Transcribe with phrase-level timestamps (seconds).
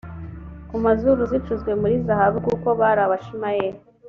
[0.69, 3.79] ku mazuru zicuzwe muri zahabu kuko bari abishimayeli